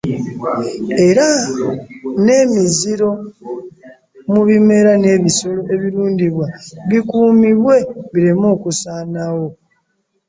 [1.07, 1.25] Era
[2.25, 3.09] n'emiziro
[4.31, 6.45] mu bimera n'ebisolo ebirundibwa
[6.89, 7.75] bikuumibwe
[8.13, 9.47] bireme okusaanawo